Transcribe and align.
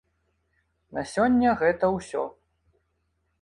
На 0.97 1.03
сёння 1.11 1.51
гэта 1.61 1.85
ўсё. 1.97 2.23